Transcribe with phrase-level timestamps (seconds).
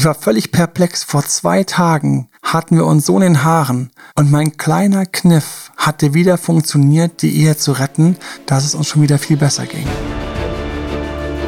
[0.00, 1.04] Ich war völlig perplex.
[1.04, 6.14] Vor zwei Tagen hatten wir uns so in den Haaren und mein kleiner Kniff hatte
[6.14, 8.16] wieder funktioniert, die Ehe zu retten,
[8.46, 9.86] dass es uns schon wieder viel besser ging.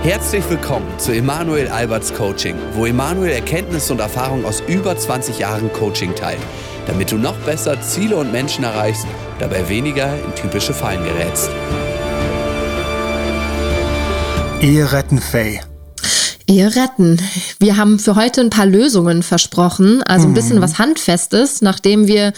[0.02, 5.72] Herzlich willkommen zu Emanuel Alberts Coaching, wo Emanuel Erkenntnisse und Erfahrung aus über 20 Jahren
[5.72, 6.42] Coaching teilt,
[6.86, 9.06] damit du noch besser Ziele und Menschen erreichst,
[9.38, 11.48] dabei weniger in typische Fallen gerätst.
[14.60, 15.71] Ehe retten, Faye.
[16.52, 17.18] Ehe retten.
[17.58, 20.62] Wir haben für heute ein paar Lösungen versprochen, also ein bisschen mhm.
[20.62, 22.32] was Handfestes, nachdem wir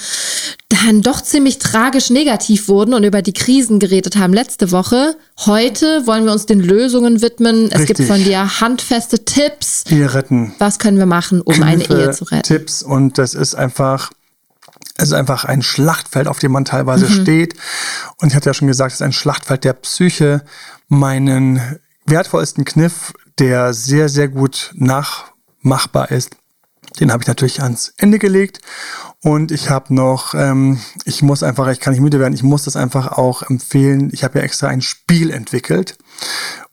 [0.69, 5.17] dann doch ziemlich tragisch negativ wurden und über die Krisen geredet haben letzte Woche.
[5.47, 7.67] Heute wollen wir uns den Lösungen widmen.
[7.73, 7.97] Es Richtig.
[7.97, 9.85] gibt von dir handfeste Tipps.
[9.91, 10.55] Ehe retten.
[10.59, 12.43] Was können wir machen, um Kniffe, eine Ehe zu retten?
[12.45, 14.11] Tipps und das ist einfach
[14.97, 17.23] es ist einfach ein Schlachtfeld, auf dem man teilweise mhm.
[17.23, 17.55] steht.
[18.19, 20.45] Und ich hatte ja schon gesagt, es ist ein Schlachtfeld der Psyche.
[20.89, 26.37] Meinen wertvollsten Kniff der sehr, sehr gut nachmachbar ist.
[27.01, 28.61] Den habe ich natürlich ans Ende gelegt.
[29.21, 32.65] Und ich habe noch, ähm, ich muss einfach, ich kann nicht müde werden, ich muss
[32.65, 34.11] das einfach auch empfehlen.
[34.13, 35.97] Ich habe ja extra ein Spiel entwickelt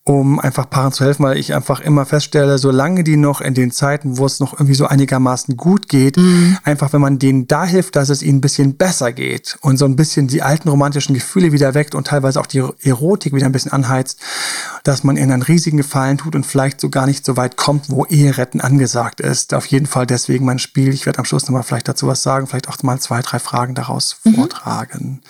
[0.03, 3.69] um einfach Paaren zu helfen, weil ich einfach immer feststelle, solange die noch in den
[3.69, 6.58] Zeiten, wo es noch irgendwie so einigermaßen gut geht, mhm.
[6.63, 9.85] einfach wenn man denen da hilft, dass es ihnen ein bisschen besser geht und so
[9.85, 13.52] ein bisschen die alten romantischen Gefühle wieder weckt und teilweise auch die Erotik wieder ein
[13.52, 14.19] bisschen anheizt,
[14.83, 17.91] dass man ihnen einen riesigen Gefallen tut und vielleicht so gar nicht so weit kommt,
[17.91, 19.53] wo Eheretten angesagt ist.
[19.53, 20.93] Auf jeden Fall deswegen mein Spiel.
[20.95, 23.75] Ich werde am Schluss nochmal vielleicht dazu was sagen, vielleicht auch mal zwei, drei Fragen
[23.75, 24.33] daraus mhm.
[24.33, 25.21] vortragen.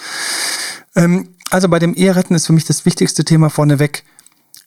[0.95, 4.05] Ähm, also bei dem Eheretten ist für mich das wichtigste Thema vorneweg,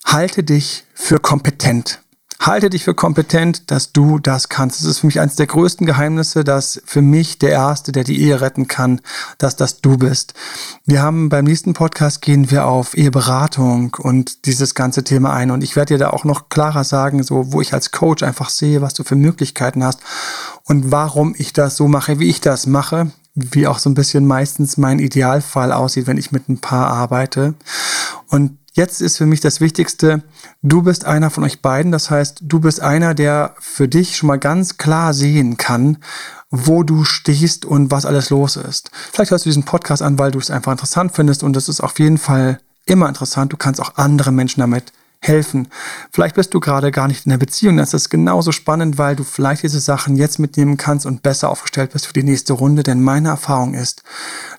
[0.04, 2.00] halte dich für kompetent.
[2.40, 4.80] Halte dich für kompetent, dass du das kannst.
[4.80, 8.20] Das ist für mich eines der größten Geheimnisse, dass für mich der Erste, der die
[8.20, 9.00] Ehe retten kann,
[9.38, 10.34] dass das du bist.
[10.84, 15.50] Wir haben beim nächsten Podcast gehen wir auf Eheberatung und dieses ganze Thema ein.
[15.50, 18.50] Und ich werde dir da auch noch klarer sagen, so, wo ich als Coach einfach
[18.50, 20.00] sehe, was du für Möglichkeiten hast
[20.64, 24.26] und warum ich das so mache, wie ich das mache wie auch so ein bisschen
[24.26, 27.54] meistens mein Idealfall aussieht, wenn ich mit ein Paar arbeite.
[28.28, 30.24] Und Jetzt ist für mich das Wichtigste,
[30.62, 31.92] du bist einer von euch beiden.
[31.92, 35.98] Das heißt, du bist einer, der für dich schon mal ganz klar sehen kann,
[36.50, 38.90] wo du stehst und was alles los ist.
[39.12, 41.80] Vielleicht hörst du diesen Podcast an, weil du es einfach interessant findest und das ist
[41.80, 43.52] auf jeden Fall immer interessant.
[43.52, 45.68] Du kannst auch andere Menschen damit helfen.
[46.10, 47.76] Vielleicht bist du gerade gar nicht in der Beziehung.
[47.76, 51.92] Das ist genauso spannend, weil du vielleicht diese Sachen jetzt mitnehmen kannst und besser aufgestellt
[51.92, 52.82] bist für die nächste Runde.
[52.82, 54.02] Denn meine Erfahrung ist,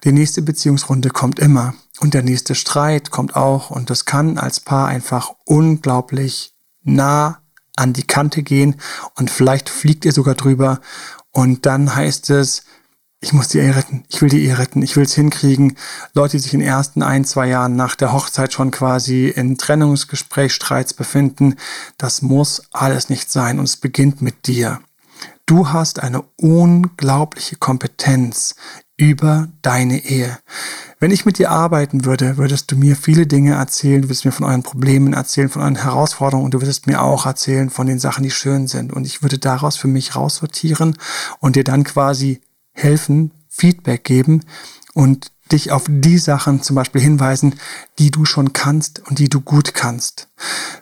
[0.06, 1.74] die nächste Beziehungsrunde kommt immer.
[2.00, 3.70] Und der nächste Streit kommt auch.
[3.70, 7.42] Und das kann als Paar einfach unglaublich nah
[7.76, 8.76] an die Kante gehen.
[9.16, 10.82] Und vielleicht fliegt ihr sogar drüber.
[11.32, 12.64] Und dann heißt es,
[13.22, 15.78] ich muss die Ehe retten, ich will die Ehe retten, ich will es hinkriegen.
[16.14, 19.58] Leute, die sich in den ersten ein, zwei Jahren nach der Hochzeit schon quasi in
[19.58, 21.56] Trennungsgesprächsstreits befinden,
[21.98, 23.58] das muss alles nicht sein.
[23.58, 24.80] Und es beginnt mit dir.
[25.48, 28.56] Du hast eine unglaubliche Kompetenz
[28.98, 30.38] über deine Ehe.
[31.00, 34.32] Wenn ich mit dir arbeiten würde, würdest du mir viele Dinge erzählen, du würdest mir
[34.32, 38.00] von euren Problemen erzählen, von euren Herausforderungen und du würdest mir auch erzählen von den
[38.00, 38.94] Sachen, die schön sind.
[38.94, 40.98] Und ich würde daraus für mich raussortieren
[41.40, 42.42] und dir dann quasi
[42.72, 44.42] helfen, Feedback geben
[44.94, 47.56] und dich auf die Sachen zum Beispiel hinweisen,
[48.00, 50.30] die du schon kannst und die du gut kannst.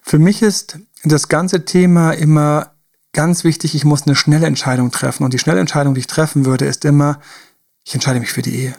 [0.01, 2.72] Für mich ist das ganze Thema immer
[3.12, 5.24] ganz wichtig, ich muss eine schnelle Entscheidung treffen.
[5.24, 7.19] Und die schnelle Entscheidung, die ich treffen würde, ist immer,
[7.85, 8.75] ich entscheide mich für die Ehe.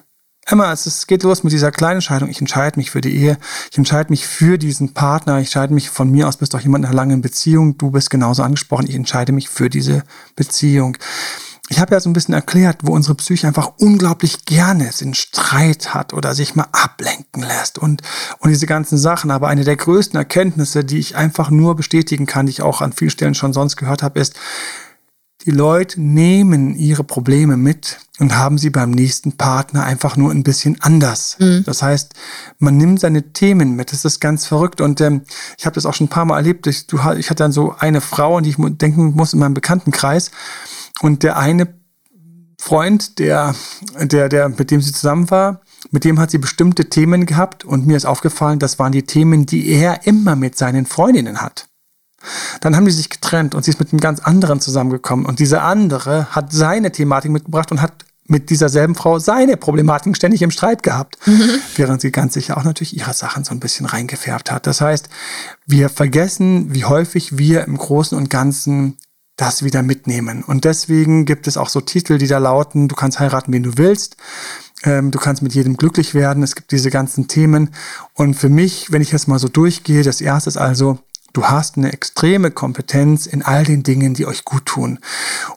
[0.47, 2.29] Emma, es geht los mit dieser kleinen Entscheidung.
[2.29, 3.39] Ich entscheide mich für die Ehe.
[3.71, 5.39] Ich entscheide mich für diesen Partner.
[5.39, 7.79] Ich entscheide mich von mir aus, bist doch jemand in einer langen Beziehung.
[7.79, 8.87] Du bist genauso angesprochen.
[8.87, 10.03] Ich entscheide mich für diese
[10.37, 10.99] Beziehung.
[11.71, 15.95] Ich habe ja so ein bisschen erklärt, wo unsere Psyche einfach unglaublich gerne den Streit
[15.95, 18.03] hat oder sich mal ablenken lässt und,
[18.39, 19.31] und diese ganzen Sachen.
[19.31, 22.93] Aber eine der größten Erkenntnisse, die ich einfach nur bestätigen kann, die ich auch an
[22.93, 24.35] vielen Stellen schon sonst gehört habe, ist,
[25.45, 30.43] die Leute nehmen ihre Probleme mit und haben sie beim nächsten Partner einfach nur ein
[30.43, 31.37] bisschen anders.
[31.39, 31.65] Mhm.
[31.67, 32.15] Das heißt,
[32.59, 33.93] man nimmt seine Themen mit.
[33.93, 34.81] Das ist ganz verrückt.
[34.81, 35.23] Und ähm,
[35.59, 36.67] ich habe das auch schon ein paar Mal erlebt.
[36.67, 39.55] Ich, du, ich hatte dann so eine Frau, an die ich denken muss in meinem
[39.55, 40.31] Bekanntenkreis.
[41.01, 41.75] Und der eine
[42.59, 43.55] Freund, der,
[44.01, 45.61] der, der, mit dem sie zusammen war,
[45.91, 47.65] mit dem hat sie bestimmte Themen gehabt.
[47.65, 51.69] Und mir ist aufgefallen, das waren die Themen, die er immer mit seinen Freundinnen hat.
[52.61, 55.27] Dann haben die sich getrennt und sie ist mit einem ganz anderen zusammengekommen.
[55.27, 60.15] Und dieser andere hat seine Thematik mitgebracht und hat mit dieser selben Frau seine Problematiken
[60.15, 61.51] ständig im Streit gehabt, mhm.
[61.77, 64.67] während sie ganz sicher auch natürlich ihre Sachen so ein bisschen reingefärbt hat.
[64.67, 65.09] Das heißt,
[65.67, 68.97] wir vergessen, wie häufig wir im Großen und Ganzen
[69.37, 70.45] das wieder mitnehmen.
[70.45, 73.77] Und deswegen gibt es auch so Titel, die da lauten, du kannst heiraten, wen du
[73.77, 74.17] willst.
[74.85, 76.43] Ähm, du kannst mit jedem glücklich werden.
[76.43, 77.71] Es gibt diese ganzen Themen.
[78.15, 80.99] Und für mich, wenn ich jetzt mal so durchgehe, das erste ist also,
[81.35, 85.01] Du hast eine extreme Kompetenz in all den Dingen, die euch gut tun.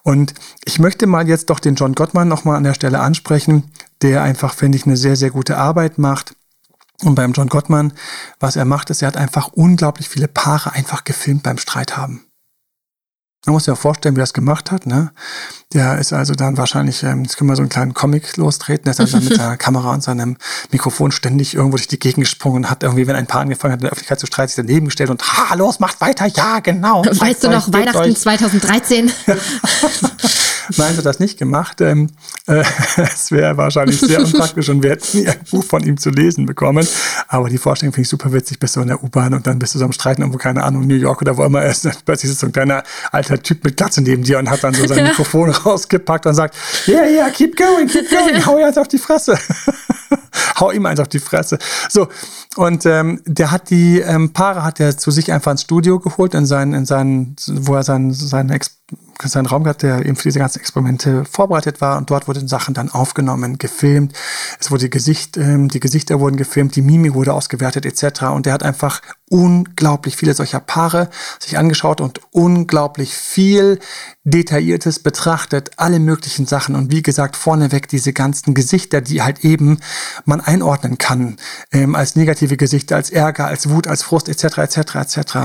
[0.02, 0.34] Und
[0.66, 3.72] ich möchte mal jetzt doch den John Gottman nochmal an der Stelle ansprechen,
[4.02, 6.36] der einfach, finde ich, eine sehr, sehr gute Arbeit macht.
[7.04, 7.94] Und beim John Gottman,
[8.40, 12.27] was er macht, ist, er hat einfach unglaublich viele Paare einfach gefilmt beim Streit haben.
[13.48, 14.86] Man muss sich auch vorstellen, wie er das gemacht hat.
[14.86, 15.12] Ne?
[15.74, 18.92] Der ist also dann wahrscheinlich, ähm, jetzt können wir so einen kleinen Comic lostreten, der
[18.92, 20.36] ist also dann mit seiner Kamera und seinem
[20.74, 23.80] Mikrofon ständig irgendwo durch die Gegend gesprungen und hat irgendwie, wenn ein Paar angefangen hat,
[23.80, 27.06] in der Öffentlichkeit zu streiten, sich daneben gestellt und ha, los, macht weiter, ja, genau.
[27.06, 28.18] Weißt du noch, Weihnachten euch.
[28.18, 29.12] 2013?
[30.76, 31.82] Nein, hat das nicht gemacht.
[31.82, 32.10] Ähm,
[32.48, 32.64] äh,
[32.98, 36.46] es wäre wahrscheinlich sehr unpraktisch und wir hätten nie ein Buch von ihm zu lesen
[36.46, 36.88] bekommen.
[37.28, 38.60] Aber die Vorstellung finde ich super witzig.
[38.60, 40.88] Bist du in der U-Bahn und dann bist du so am Streiten irgendwo, keine Ahnung,
[40.88, 41.86] New York oder wo immer er ist.
[41.86, 44.74] Dann plötzlich ist so ein kleiner alter Typ mit Glatze neben dir und hat dann
[44.74, 46.56] so sein Mikrofon rausgepackt und sagt,
[46.88, 49.38] yeah, yeah, keep going, keep going, hau jetzt auf die Fresse.
[50.60, 51.58] hau ihm eins auf die Fresse.
[51.90, 52.08] So,
[52.56, 56.34] und ähm, der hat die ähm, Paare hat er zu sich einfach ins Studio geholt,
[56.34, 58.78] in seinen, in seinen, wo er seinen, seinen Ex
[59.24, 61.98] seinen Raum gehabt, der eben für diese ganzen Experimente vorbereitet war.
[61.98, 64.14] Und dort wurden Sachen dann aufgenommen, gefilmt.
[64.60, 68.24] Es wurde Gesicht, ähm, die Gesichter wurden gefilmt, die Mimik wurde ausgewertet etc.
[68.24, 71.10] Und er hat einfach unglaublich viele solcher Paare
[71.40, 73.80] sich angeschaut und unglaublich viel
[74.24, 76.76] Detailliertes betrachtet, alle möglichen Sachen.
[76.76, 79.80] Und wie gesagt, vorneweg diese ganzen Gesichter, die halt eben
[80.26, 81.38] man einordnen kann,
[81.72, 84.58] ähm, als negative Gesichter, als Ärger, als Wut, als Frust etc.
[84.60, 84.96] etc.
[84.96, 85.38] etc.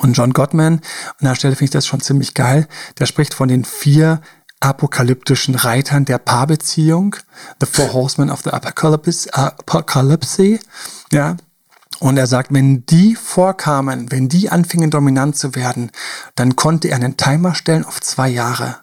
[0.00, 0.80] Und John Gottman,
[1.18, 2.66] an der Stelle finde ich das schon ziemlich geil,
[2.98, 4.22] der spricht von den vier
[4.60, 7.16] apokalyptischen Reitern der Paarbeziehung,
[7.60, 10.58] The Four Horsemen of the Apocalypse, Apocalypse,
[11.12, 11.36] ja.
[11.98, 15.90] Und er sagt, wenn die vorkamen, wenn die anfingen dominant zu werden,
[16.34, 18.76] dann konnte er einen Timer stellen auf zwei Jahre.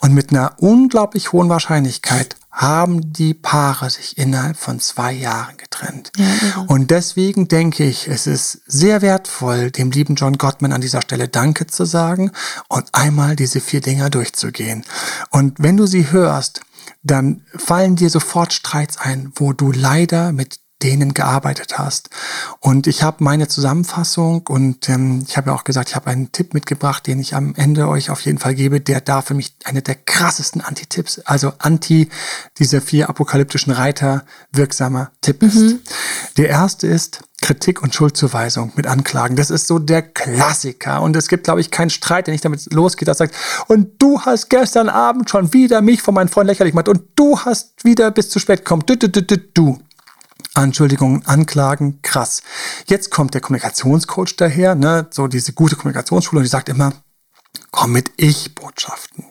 [0.00, 6.10] Und mit einer unglaublich hohen Wahrscheinlichkeit haben die Paare sich innerhalb von zwei Jahren getrennt.
[6.16, 6.64] Ja, ja.
[6.66, 11.28] Und deswegen denke ich, es ist sehr wertvoll, dem lieben John Gottman an dieser Stelle
[11.28, 12.32] Danke zu sagen
[12.68, 14.84] und einmal diese vier Dinger durchzugehen.
[15.30, 16.60] Und wenn du sie hörst,
[17.02, 22.10] dann fallen dir sofort Streits ein, wo du leider mit denen gearbeitet hast.
[22.58, 26.32] Und ich habe meine Zusammenfassung und ähm, ich habe ja auch gesagt, ich habe einen
[26.32, 29.54] Tipp mitgebracht, den ich am Ende euch auf jeden Fall gebe, der da für mich
[29.64, 32.08] eine der krassesten Anti-Tipps, also anti
[32.58, 35.56] diese vier apokalyptischen Reiter wirksamer Tipp ist.
[35.56, 35.80] Mhm.
[36.36, 39.34] Der erste ist, Kritik und Schuldzuweisung mit Anklagen.
[39.34, 41.00] Das ist so der Klassiker.
[41.02, 43.34] Und es gibt, glaube ich, keinen Streit, der nicht damit losgeht, dass sagt,
[43.66, 47.38] und du hast gestern Abend schon wieder mich von meinem Freund lächerlich gemacht und du
[47.40, 48.82] hast wieder bis zu spät gekommen.
[48.86, 49.78] Du, du, du, du, du.
[50.54, 52.42] Anschuldigungen, Anklagen, krass.
[52.86, 56.92] Jetzt kommt der Kommunikationscoach daher, ne, so diese gute Kommunikationsschule, und die sagt immer,
[57.70, 59.24] komm mit Ich-Botschaften.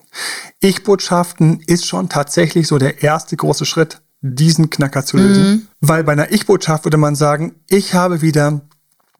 [0.60, 5.50] Ich-Botschaften ist schon tatsächlich so der erste große Schritt, diesen Knacker zu lösen.
[5.50, 5.66] Mhm.
[5.80, 8.60] Weil bei einer Ich-Botschaft würde man sagen, ich habe wieder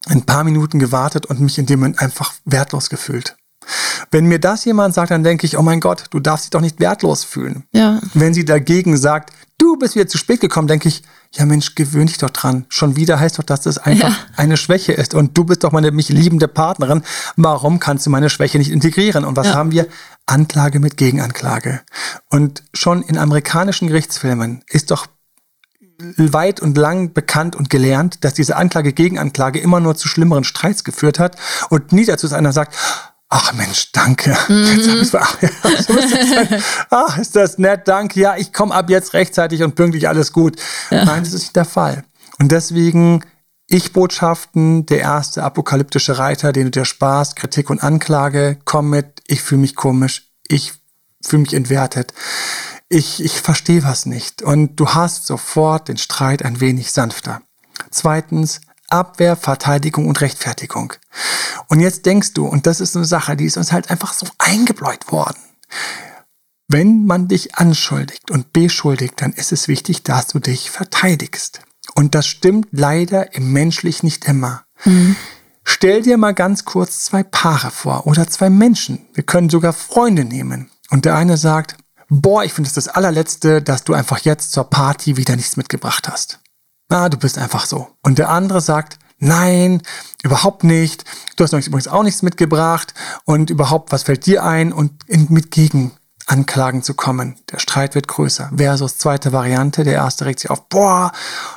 [0.06, 3.36] ein paar Minuten gewartet und mich in dem Moment einfach wertlos gefühlt.
[4.10, 6.60] Wenn mir das jemand sagt, dann denke ich, oh mein Gott, du darfst dich doch
[6.60, 7.64] nicht wertlos fühlen.
[7.72, 8.00] Ja.
[8.14, 11.02] Wenn sie dagegen sagt, du bist wieder zu spät gekommen, denke ich,
[11.32, 12.66] ja Mensch, gewöhn dich doch dran.
[12.68, 14.16] Schon wieder heißt doch, dass das einfach ja.
[14.36, 15.14] eine Schwäche ist.
[15.14, 17.02] Und du bist doch meine mich liebende Partnerin.
[17.36, 19.24] Warum kannst du meine Schwäche nicht integrieren?
[19.24, 19.54] Und was ja.
[19.54, 19.86] haben wir?
[20.26, 21.82] Anklage mit Gegenanklage.
[22.28, 25.06] Und schon in amerikanischen Gerichtsfilmen ist doch
[26.16, 30.84] weit und lang bekannt und gelernt, dass diese Anklage Gegenanklage immer nur zu schlimmeren Streits
[30.84, 31.36] geführt hat
[31.68, 32.74] und nie dazu, dass einer sagt,
[33.32, 34.36] Ach Mensch, danke.
[34.48, 35.08] Mhm.
[35.12, 35.48] Ach, ja,
[35.86, 38.18] so ist ach, ist das nett, danke.
[38.18, 40.56] Ja, ich komme ab jetzt rechtzeitig und pünktlich, alles gut.
[40.90, 41.04] Ja.
[41.04, 42.02] Nein, das ist nicht der Fall.
[42.40, 43.24] Und deswegen
[43.68, 49.42] Ich-Botschaften, der erste apokalyptische Reiter, den du dir sparst, Kritik und Anklage, komm mit, ich
[49.42, 50.72] fühle mich komisch, ich
[51.24, 52.12] fühle mich entwertet,
[52.88, 54.42] ich, ich verstehe was nicht.
[54.42, 57.42] Und du hast sofort den Streit ein wenig sanfter.
[57.92, 60.92] Zweitens, Abwehr, Verteidigung und Rechtfertigung.
[61.68, 64.26] Und jetzt denkst du, und das ist eine Sache, die ist uns halt einfach so
[64.38, 65.38] eingebläut worden.
[66.68, 71.62] Wenn man dich anschuldigt und beschuldigt, dann ist es wichtig, dass du dich verteidigst.
[71.94, 74.64] Und das stimmt leider im Menschlich nicht immer.
[74.84, 75.16] Mhm.
[75.64, 79.06] Stell dir mal ganz kurz zwei Paare vor oder zwei Menschen.
[79.14, 80.70] Wir können sogar Freunde nehmen.
[80.90, 81.76] Und der eine sagt,
[82.08, 86.08] boah, ich finde es das allerletzte, dass du einfach jetzt zur Party wieder nichts mitgebracht
[86.08, 86.40] hast.
[86.90, 87.88] Na, du bist einfach so.
[88.02, 89.80] Und der andere sagt, nein,
[90.24, 91.04] überhaupt nicht.
[91.36, 92.94] Du hast übrigens auch nichts mitgebracht
[93.24, 94.72] und überhaupt, was fällt dir ein?
[94.72, 94.92] Und
[95.30, 97.36] mit Gegenanklagen zu kommen.
[97.52, 98.50] Der Streit wird größer.
[98.56, 99.84] Versus zweite Variante.
[99.84, 101.12] Der erste regt sich auf, boah,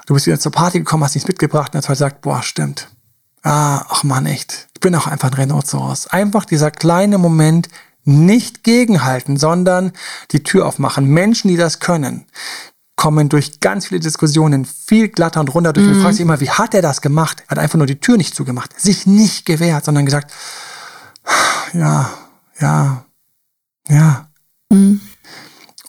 [0.05, 1.69] du bist wieder zur Party gekommen, hast nichts mitgebracht.
[1.69, 2.89] Und der zweite sagt, boah, stimmt.
[3.41, 4.67] Ah, ach man, echt.
[4.75, 6.07] Ich bin auch einfach ein Rhinoceros.
[6.07, 7.69] Einfach dieser kleine Moment,
[8.05, 9.93] nicht gegenhalten, sondern
[10.31, 11.05] die Tür aufmachen.
[11.05, 12.25] Menschen, die das können,
[13.03, 15.85] kommen durch ganz viele Diskussionen viel glatter und runter durch.
[15.85, 15.95] Mhm.
[15.95, 17.43] Und fragst dich immer, wie hat er das gemacht?
[17.47, 20.31] Er hat einfach nur die Tür nicht zugemacht, sich nicht gewehrt, sondern gesagt,
[21.73, 22.09] ja,
[22.61, 23.03] ja,
[23.89, 24.29] ja.
[24.69, 25.01] Mhm.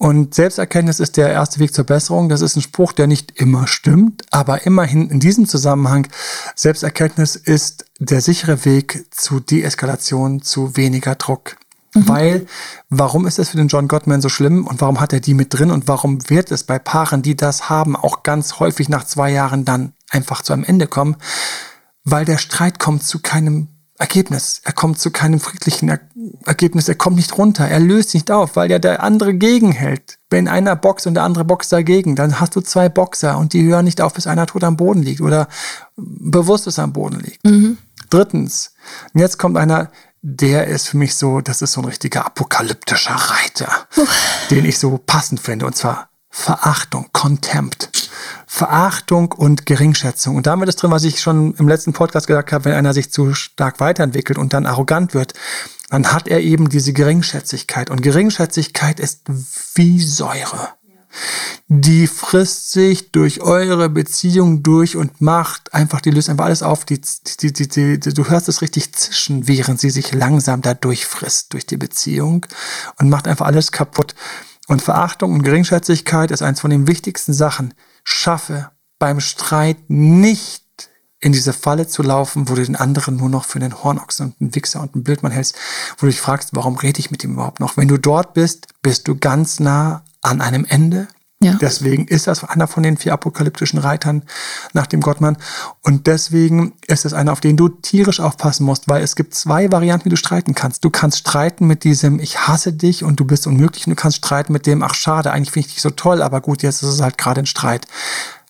[0.01, 2.29] Und Selbsterkenntnis ist der erste Weg zur Besserung.
[2.29, 6.09] Das ist ein Spruch, der nicht immer stimmt, aber immerhin in diesem Zusammenhang,
[6.57, 11.59] Selbsterkenntnis ist der sichere Weg zu Deeskalation, zu weniger Druck.
[11.95, 12.09] Mhm.
[12.09, 12.47] Weil,
[12.91, 15.55] warum ist es für den John Gottman so schlimm und warum hat er die mit
[15.55, 19.31] drin und warum wird es bei Paaren, die das haben, auch ganz häufig nach zwei
[19.31, 21.17] Jahren dann einfach zu einem Ende kommen?
[22.05, 24.61] Weil der Streit kommt zu keinem Ergebnis.
[24.65, 26.01] Er kommt zu keinem friedlichen er
[26.45, 26.89] Ergebnis.
[26.89, 27.67] Er kommt nicht runter.
[27.67, 30.19] Er löst nicht auf, weil ja der andere gegenhält.
[30.31, 33.65] Wenn einer boxt und der andere boxt dagegen, dann hast du zwei Boxer und die
[33.65, 35.49] hören nicht auf, bis einer tot am Boden liegt oder
[35.97, 37.45] bewusstlos am Boden liegt.
[37.45, 37.79] Mhm.
[38.11, 38.75] Drittens,
[39.15, 39.91] jetzt kommt einer,
[40.27, 43.87] der ist für mich so, das ist so ein richtiger apokalyptischer Reiter,
[44.51, 45.67] den ich so passend finde.
[45.67, 47.91] Und zwar Verachtung, Contempt.
[48.47, 50.37] Verachtung und Geringschätzung.
[50.37, 53.13] Und damit ist drin, was ich schon im letzten Podcast gesagt habe, wenn einer sich
[53.13, 55.35] zu stark weiterentwickelt und dann arrogant wird,
[55.91, 57.91] dann hat er eben diese Geringschätzigkeit.
[57.91, 59.23] Und Geringschätzigkeit ist
[59.75, 60.71] wie Säure.
[61.69, 66.85] Die frisst sich durch eure Beziehung durch und macht einfach, die löst einfach alles auf.
[66.85, 67.01] Die,
[67.41, 71.67] die, die, die, du hörst es richtig zischen, während sie sich langsam da durchfrisst durch
[71.67, 72.47] die Beziehung
[72.99, 74.15] und macht einfach alles kaputt.
[74.67, 80.65] Und Verachtung und Geringschätzigkeit ist eins von den wichtigsten Sachen, schaffe beim Streit nicht
[81.21, 84.41] in diese Falle zu laufen, wo du den anderen nur noch für einen Hornochsen und
[84.41, 85.57] einen Wichser und einen Bildmann hältst,
[85.97, 87.79] wo du dich fragst, warum rede ich mit ihm überhaupt noch?
[87.79, 91.09] Wenn du dort bist, bist du ganz nah an einem Ende
[91.45, 91.59] ja.
[91.61, 94.23] Deswegen ist das einer von den vier apokalyptischen Reitern
[94.73, 95.37] nach dem Gottmann.
[95.83, 99.71] Und deswegen ist es einer, auf den du tierisch aufpassen musst, weil es gibt zwei
[99.71, 100.85] Varianten, wie du streiten kannst.
[100.85, 103.87] Du kannst streiten mit diesem, ich hasse dich und du bist unmöglich.
[103.87, 106.41] Und du kannst streiten mit dem, ach schade, eigentlich finde ich dich so toll, aber
[106.41, 107.87] gut, jetzt ist es halt gerade ein Streit.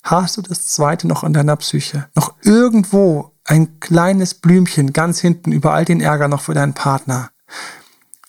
[0.04, 2.07] Hast du das zweite noch in deiner Psyche?
[2.14, 7.31] Noch irgendwo ein kleines Blümchen ganz hinten über all den Ärger noch für deinen Partner?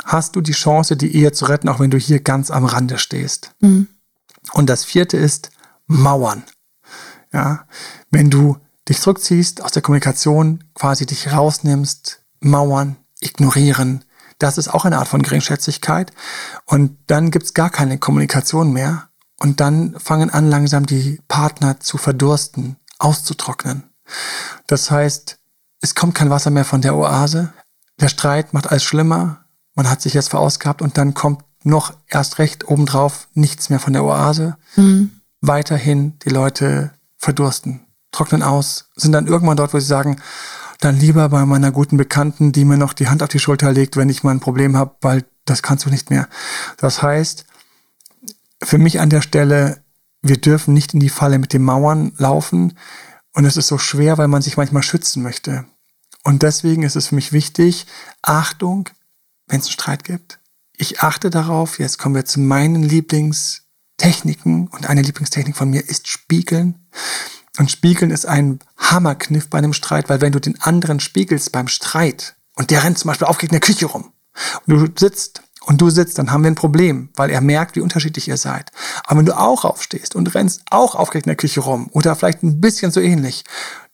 [0.04, 2.98] Hast du die Chance, die Ehe zu retten, auch wenn du hier ganz am Rande
[2.98, 3.52] stehst?
[3.62, 3.88] Mhm.
[4.52, 5.52] Und das vierte ist
[5.88, 6.44] Mauern.
[7.32, 7.68] Ja,
[8.12, 14.06] wenn du dich zurückziehst aus der Kommunikation, quasi dich rausnimmst, Mauern, ignorieren,
[14.38, 16.12] das ist auch eine Art von Geringschätzigkeit.
[16.66, 19.10] Und dann gibt's gar keine Kommunikation mehr.
[19.38, 23.90] Und dann fangen an, langsam die Partner zu verdursten, auszutrocknen.
[24.68, 25.40] Das heißt,
[25.82, 27.54] es kommt kein Wasser mehr von der Oase.
[28.00, 29.45] Der Streit macht alles schlimmer.
[29.76, 33.94] Man hat sich jetzt verausgabt und dann kommt noch erst recht obendrauf nichts mehr von
[33.94, 34.56] der Oase.
[34.76, 35.12] Mhm.
[35.42, 40.22] Weiterhin die Leute verdursten, trocknen aus, sind dann irgendwann dort, wo sie sagen,
[40.80, 43.98] dann lieber bei meiner guten Bekannten, die mir noch die Hand auf die Schulter legt,
[43.98, 46.28] wenn ich mal ein Problem habe, weil das kannst du nicht mehr.
[46.78, 47.46] Das heißt,
[48.64, 49.82] für mich an der Stelle,
[50.22, 52.78] wir dürfen nicht in die Falle mit den Mauern laufen.
[53.34, 55.66] Und es ist so schwer, weil man sich manchmal schützen möchte.
[56.24, 57.86] Und deswegen ist es für mich wichtig,
[58.22, 58.90] Achtung,
[59.48, 60.40] wenn es einen Streit gibt,
[60.78, 66.08] ich achte darauf, jetzt kommen wir zu meinen Lieblingstechniken und eine Lieblingstechnik von mir ist
[66.08, 66.88] Spiegeln.
[67.58, 71.70] Und Spiegeln ist ein Hammerkniff bei einem Streit, weil wenn du den anderen spiegelst beim
[71.70, 74.12] Streit und der rennt zum Beispiel aufgeregt in der Küche rum
[74.66, 77.82] und du sitzt und du sitzt, dann haben wir ein Problem, weil er merkt, wie
[77.82, 78.72] unterschiedlich ihr seid.
[79.06, 82.44] Aber wenn du auch aufstehst und rennst auch aufgeregt in der Küche rum oder vielleicht
[82.44, 83.44] ein bisschen so ähnlich,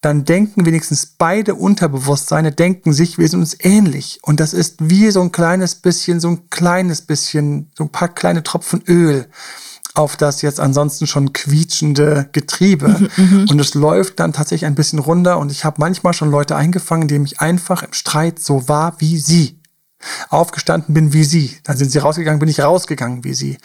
[0.01, 4.19] dann denken wenigstens beide Unterbewusstseine, denken sich, wir sind uns ähnlich.
[4.23, 8.09] Und das ist wie so ein kleines bisschen, so ein kleines bisschen, so ein paar
[8.09, 9.27] kleine Tropfen Öl
[9.93, 12.87] auf das jetzt ansonsten schon quietschende Getriebe.
[12.87, 13.49] Mhm, mhm.
[13.49, 15.37] und es läuft dann tatsächlich ein bisschen runter.
[15.37, 19.19] Und ich habe manchmal schon Leute eingefangen, indem ich einfach im Streit so war wie
[19.19, 19.60] sie
[20.29, 21.57] aufgestanden bin wie sie.
[21.63, 23.57] Dann sind sie rausgegangen, bin ich rausgegangen wie sie.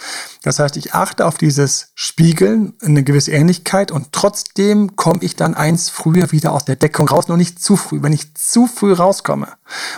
[0.42, 5.54] Das heißt, ich achte auf dieses Spiegeln, eine gewisse Ähnlichkeit und trotzdem komme ich dann
[5.54, 8.02] eins früher wieder aus der Deckung raus, nur nicht zu früh.
[8.02, 9.48] Wenn ich zu früh rauskomme,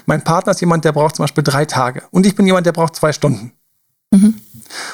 [0.07, 2.73] mein Partner ist jemand, der braucht zum Beispiel drei Tage und ich bin jemand, der
[2.73, 3.53] braucht zwei Stunden.
[4.11, 4.41] Mhm.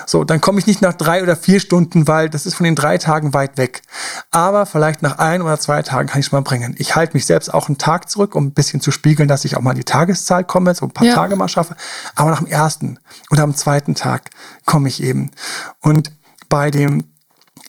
[0.07, 2.75] So, dann komme ich nicht nach drei oder vier Stunden, weil das ist von den
[2.75, 3.83] drei Tagen weit weg.
[4.31, 6.75] Aber vielleicht nach ein oder zwei Tagen kann ich es mal bringen.
[6.78, 9.57] Ich halte mich selbst auch einen Tag zurück, um ein bisschen zu spiegeln, dass ich
[9.57, 11.14] auch mal die Tageszahl komme, so ein paar ja.
[11.14, 11.76] Tage mal schaffe.
[12.14, 12.99] Aber nach dem ersten
[13.31, 14.31] oder am zweiten Tag
[14.64, 15.31] komme ich eben.
[15.81, 16.12] Und
[16.49, 17.04] bei dem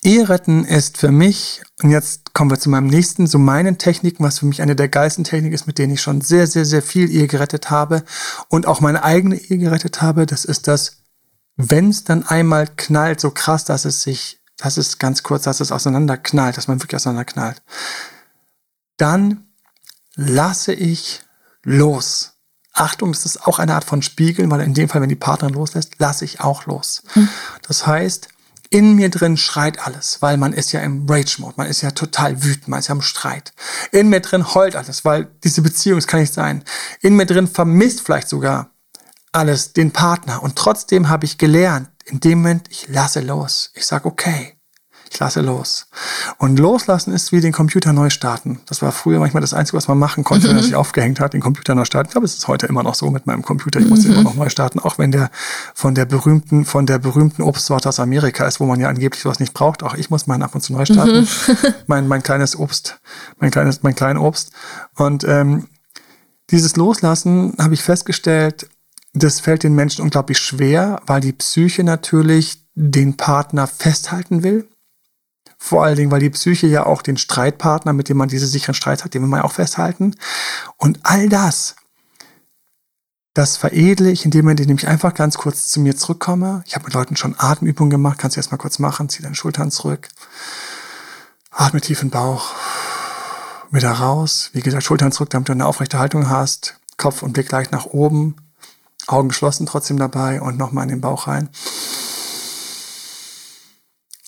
[0.05, 4.39] Eheretten ist für mich, und jetzt kommen wir zu meinem nächsten, so meinen Techniken, was
[4.39, 7.09] für mich eine der geilsten Techniken ist, mit denen ich schon sehr, sehr, sehr viel
[7.09, 8.03] Ehe gerettet habe
[8.47, 10.97] und auch meine eigene Ehe gerettet habe, das ist das
[11.57, 15.59] wenn es dann einmal knallt, so krass, dass es sich, das ist ganz kurz, dass
[15.59, 17.62] es auseinanderknallt, dass man wirklich auseinanderknallt,
[18.97, 19.47] dann
[20.15, 21.24] lasse ich
[21.63, 22.33] los.
[22.74, 25.53] Achtung, das ist auch eine Art von Spiegeln, weil in dem Fall, wenn die Partnerin
[25.53, 27.03] loslässt, lasse ich auch los.
[27.15, 27.29] Mhm.
[27.67, 28.29] Das heißt,
[28.69, 32.43] In mir drin schreit alles, weil man ist ja im Rage-Mode, man ist ja total
[32.43, 33.53] wütend, man ist ja im Streit.
[33.91, 36.63] In mir drin heult alles, weil diese Beziehung, das kann nicht sein.
[37.00, 38.71] In mir drin vermisst vielleicht sogar
[39.35, 40.41] alles den Partner.
[40.41, 43.71] Und trotzdem habe ich gelernt, in dem Moment, ich lasse los.
[43.73, 44.55] Ich sage, okay,
[45.11, 45.87] ich lasse los.
[46.37, 48.59] Und loslassen ist wie den Computer neu starten.
[48.65, 50.51] Das war früher manchmal das Einzige, was man machen konnte, mhm.
[50.51, 52.07] wenn er sich aufgehängt hat, den Computer neu starten.
[52.07, 53.79] Ich glaube, es ist heute immer noch so mit meinem Computer.
[53.79, 54.11] Ich muss mhm.
[54.11, 55.31] immer noch neu starten, auch wenn der
[55.73, 59.39] von der berühmten, von der berühmten Obstsorte aus Amerika ist, wo man ja angeblich sowas
[59.39, 59.83] nicht braucht.
[59.83, 61.21] Auch ich muss meinen ab und zu neu starten.
[61.21, 61.55] Mhm.
[61.87, 62.99] mein, mein kleines Obst,
[63.39, 64.51] mein kleines, mein kleines Obst.
[64.95, 65.67] Und ähm,
[66.49, 68.67] dieses Loslassen habe ich festgestellt,
[69.15, 74.67] das fällt den Menschen unglaublich schwer, weil die Psyche natürlich den Partner festhalten will.
[75.57, 78.75] Vor allen Dingen, weil die Psyche ja auch den Streitpartner, mit dem man diese sicheren
[78.75, 80.15] Streits hat, den will man ja auch festhalten.
[80.77, 81.75] Und all das,
[83.34, 86.63] das veredle ich, indem ich einfach ganz kurz zu mir zurückkomme.
[86.65, 89.72] Ich habe mit Leuten schon Atemübungen gemacht, kannst du erstmal kurz machen, zieh deine Schultern
[89.72, 90.10] zurück.
[91.51, 92.53] Atme tief in den Bauch.
[93.72, 94.50] Wieder raus.
[94.51, 96.79] Wie gesagt, Schultern zurück, damit du eine aufrechte Haltung hast.
[96.98, 98.36] Kopf und Blick leicht nach oben.
[99.07, 101.50] Augen geschlossen trotzdem dabei und nochmal in den Bauch rein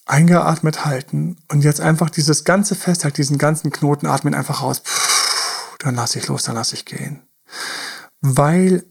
[0.08, 4.82] eingeatmet halten und jetzt einfach dieses ganze Festhalten, diesen ganzen Knoten atmen einfach raus.
[5.80, 7.22] Dann lasse ich los, dann lasse ich gehen.
[8.22, 8.86] Weil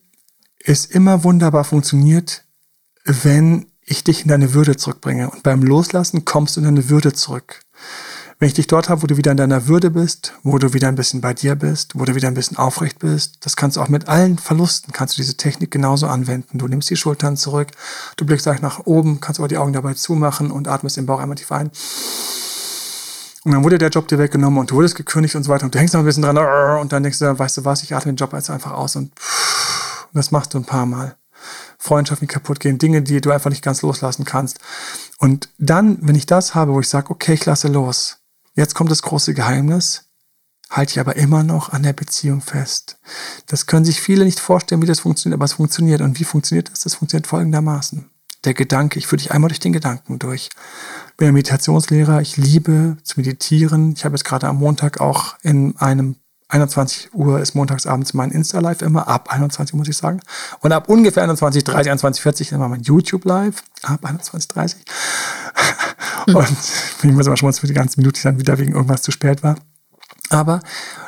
[0.62, 2.45] es immer wunderbar funktioniert,
[3.05, 5.31] wenn ich dich in deine Würde zurückbringe.
[5.31, 7.62] Und beim Loslassen kommst du in deine Würde zurück.
[8.38, 10.88] Wenn ich dich dort habe, wo du wieder in deiner Würde bist, wo du wieder
[10.88, 13.81] ein bisschen bei dir bist, wo du wieder ein bisschen aufrecht bist, das kannst du
[13.81, 16.59] auch mit allen Verlusten, kannst du diese Technik genauso anwenden.
[16.59, 17.69] Du nimmst die Schultern zurück,
[18.19, 21.19] du blickst gleich nach oben, kannst aber die Augen dabei zumachen und atmest den Bauch
[21.19, 21.71] einmal tief ein.
[23.45, 25.75] Und dann wurde der Job dir weggenommen und du wurdest gekündigt und so weiter und
[25.75, 26.37] du hängst noch ein bisschen dran
[26.78, 29.12] und dann denkst du, weißt du was, ich atme den Job jetzt einfach aus und
[30.12, 31.16] das machst du ein paar Mal.
[31.78, 34.59] Freundschaften kaputt gehen, Dinge, die du einfach nicht ganz loslassen kannst.
[35.19, 38.19] Und dann, wenn ich das habe, wo ich sage, okay, ich lasse los,
[38.57, 40.05] Jetzt kommt das große Geheimnis,
[40.71, 42.99] halte ich aber immer noch an der Beziehung fest.
[43.47, 46.01] Das können sich viele nicht vorstellen, wie das funktioniert, aber es funktioniert.
[46.01, 46.81] Und wie funktioniert das?
[46.81, 48.11] Das funktioniert folgendermaßen.
[48.45, 50.49] Der Gedanke, ich führe dich einmal durch den Gedanken durch.
[51.11, 53.92] Ich bin ein Meditationslehrer, ich liebe zu meditieren.
[53.92, 56.16] Ich habe jetzt gerade am Montag auch in einem
[56.48, 60.20] 21 Uhr ist montagsabends mein Insta-Live immer, ab 21 Uhr muss ich sagen.
[60.61, 64.85] Und ab ungefähr 21, 30, 21, 40 immer mein YouTube-Live, ab 21, 30.
[66.26, 66.37] Mhm.
[66.37, 66.56] Und
[67.02, 69.42] ich muss immer schon mal für die ganzen Minuten dann wieder wegen irgendwas zu spät
[69.42, 69.56] war.
[70.30, 70.61] Aber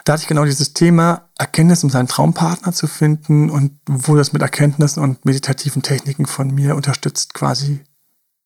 [0.04, 4.32] da hatte ich genau dieses Thema Erkenntnis, um seinen Traumpartner zu finden und wo das
[4.32, 7.80] mit Erkenntnissen und meditativen Techniken von mir unterstützt quasi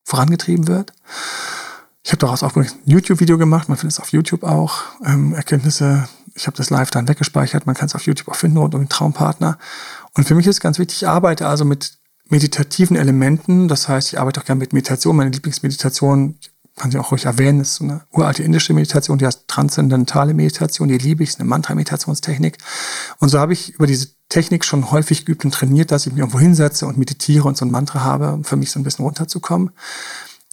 [0.05, 0.93] vorangetrieben wird.
[2.05, 4.83] Ich habe daraus auch ein YouTube-Video gemacht, man findet es auf YouTube auch.
[5.05, 8.59] Ähm, Erkenntnisse, ich habe das live dann weggespeichert, man kann es auf YouTube auch finden
[8.59, 9.59] rund um den Traumpartner.
[10.15, 13.69] Und für mich ist ganz wichtig, ich arbeite also mit meditativen Elementen.
[13.69, 15.17] Das heißt, ich arbeite auch gerne mit Meditation.
[15.17, 16.39] Meine Lieblingsmeditation,
[16.77, 20.89] kann sie auch ruhig erwähnen, ist so eine uralte indische Meditation, die heißt transzendentale Meditation,
[20.89, 22.57] die liebe ich, ist eine Mantra-Meditationstechnik.
[23.19, 26.21] Und so habe ich über diese Technik schon häufig geübt und trainiert, dass ich mich
[26.21, 29.05] irgendwo hinsetze und meditiere und so ein Mantra habe, um für mich so ein bisschen
[29.05, 29.73] runterzukommen.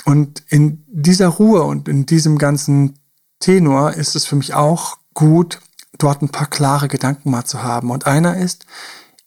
[0.04, 3.00] Und in dieser Ruhe und in diesem ganzen
[3.40, 5.60] Tenor ist es für mich auch gut,
[5.98, 7.92] dort ein paar klare Gedanken mal zu haben.
[7.92, 8.66] Und einer ist,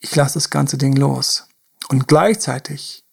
[0.01, 1.47] ich lasse das ganze Ding los.
[1.89, 3.05] Und gleichzeitig,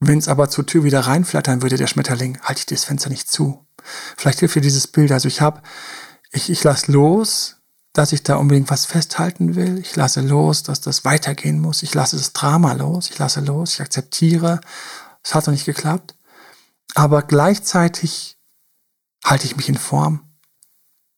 [0.00, 3.30] wenn es aber zur Tür wieder reinflattern würde, der Schmetterling, halte ich das Fenster nicht
[3.30, 3.66] zu.
[4.16, 5.12] Vielleicht hilft dir dieses Bild.
[5.12, 5.62] Also ich habe,
[6.32, 7.56] ich, ich lasse los,
[7.92, 9.78] dass ich da unbedingt was festhalten will.
[9.78, 11.82] Ich lasse los, dass das weitergehen muss.
[11.82, 13.10] Ich lasse das Drama los.
[13.10, 13.74] Ich lasse los.
[13.74, 14.60] Ich akzeptiere.
[15.22, 16.14] Es hat noch nicht geklappt.
[16.94, 18.38] Aber gleichzeitig
[19.24, 20.25] halte ich mich in Form.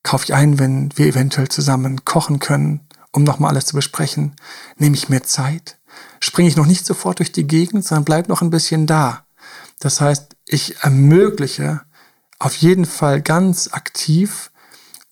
[0.09, 4.35] Kaufe ich ein, wenn wir eventuell zusammen kochen können, um nochmal alles zu besprechen.
[4.77, 5.79] Nehme ich mir Zeit
[6.21, 9.27] springe ich noch nicht sofort durch die Gegend, sondern bleib noch ein bisschen da.
[9.79, 11.83] Das heißt, ich ermögliche
[12.39, 14.51] auf jeden Fall ganz aktiv,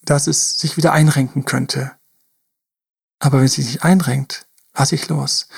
[0.05, 1.93] dass es sich wieder einrenken könnte.
[3.19, 5.49] Aber wenn es sich nicht einrenkt, lasse ich los.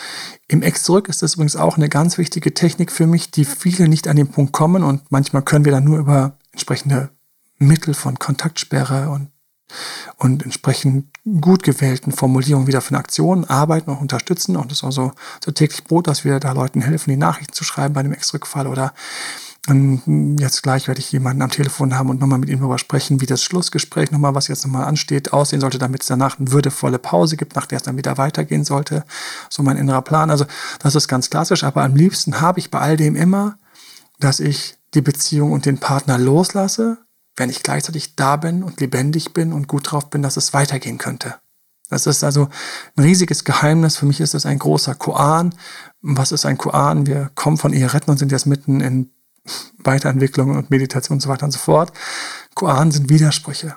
[0.47, 3.89] Im Ex zurück ist das übrigens auch eine ganz wichtige Technik für mich, die viele
[3.89, 7.11] nicht an den Punkt kommen und manchmal können wir dann nur über entsprechende
[7.59, 9.31] Mittel von Kontaktsperre und
[10.17, 11.11] und entsprechend
[11.43, 14.57] gut gewählten Formulierungen wieder für eine Aktion arbeiten und unterstützen.
[14.57, 15.13] Und das ist auch so,
[15.45, 18.67] so täglich Brot, dass wir da Leuten helfen, die Nachrichten zu schreiben bei einem Extrückfall
[18.67, 18.95] oder
[19.69, 23.21] ähm, jetzt gleich werde ich jemanden am Telefon haben und nochmal mit ihm darüber sprechen,
[23.21, 26.99] wie das Schlussgespräch nochmal, was jetzt nochmal ansteht, aussehen sollte, damit es danach eine würdevolle
[26.99, 29.05] Pause gibt, nach der es dann wieder weitergehen sollte.
[29.51, 30.31] So mein innerer Plan.
[30.31, 30.47] Also
[30.81, 33.59] das ist ganz klassisch, aber am liebsten habe ich bei all dem immer,
[34.19, 36.99] dass ich die Beziehung und den Partner loslasse,
[37.39, 40.99] wenn ich gleichzeitig da bin und lebendig bin und gut drauf bin, dass es weitergehen
[40.99, 41.37] könnte.
[41.91, 42.49] Das ist also
[42.97, 43.97] ein riesiges Geheimnis.
[43.97, 45.55] Für mich ist es ein großer Koan.
[46.03, 47.07] Was ist ein Koan?
[47.07, 49.11] Wir kommen von Eheretten und sind jetzt mitten in
[49.79, 51.93] Weiterentwicklung und Meditation und so weiter und so fort.
[52.55, 53.77] Koanen sind Widersprüche.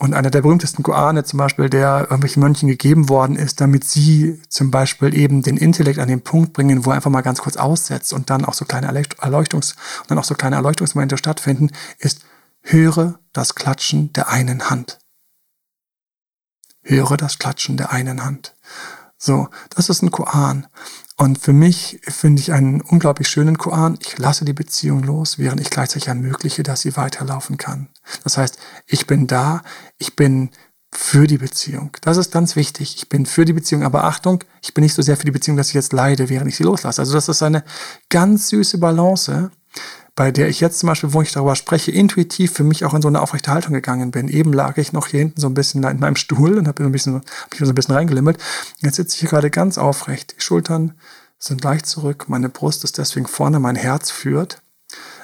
[0.00, 4.42] Und einer der berühmtesten Koane zum Beispiel, der irgendwelchen Mönchen gegeben worden ist, damit sie
[4.48, 7.56] zum Beispiel eben den Intellekt an den Punkt bringen, wo er einfach mal ganz kurz
[7.56, 12.22] aussetzt und dann auch so kleine Erleuchtungs, und dann auch so kleine Erleuchtungsmomente stattfinden, ist,
[12.64, 14.98] höre das Klatschen der einen Hand.
[16.82, 18.56] Höre das Klatschen der einen Hand.
[19.16, 20.66] So, das ist ein Koan.
[21.16, 23.96] Und für mich finde ich einen unglaublich schönen Koan.
[24.00, 27.88] Ich lasse die Beziehung los, während ich gleichzeitig ermögliche, dass sie weiterlaufen kann.
[28.24, 29.62] Das heißt, ich bin da,
[29.98, 30.50] ich bin
[30.92, 31.96] für die Beziehung.
[32.02, 32.96] Das ist ganz wichtig.
[32.96, 35.56] Ich bin für die Beziehung, aber Achtung, ich bin nicht so sehr für die Beziehung,
[35.56, 37.00] dass ich jetzt leide, während ich sie loslasse.
[37.00, 37.64] Also das ist eine
[38.10, 39.50] ganz süße Balance,
[40.16, 43.02] bei der ich jetzt zum Beispiel, wo ich darüber spreche, intuitiv für mich auch in
[43.02, 44.28] so eine aufrechte Haltung gegangen bin.
[44.28, 46.84] Eben lag ich noch hier hinten so ein bisschen in meinem Stuhl und habe so
[46.84, 48.38] hab mich so ein bisschen reingelimmelt.
[48.78, 50.36] Jetzt sitze ich hier gerade ganz aufrecht.
[50.36, 50.94] Die Schultern
[51.38, 52.26] sind leicht zurück.
[52.28, 54.62] Meine Brust ist deswegen vorne, mein Herz führt.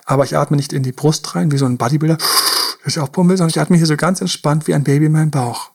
[0.06, 2.18] Aber ich atme nicht in die Brust rein, wie so ein Bodybuilder,
[2.84, 5.30] das ich aufpumpe, sondern ich atme hier so ganz entspannt wie ein Baby in meinen
[5.30, 5.70] Bauch.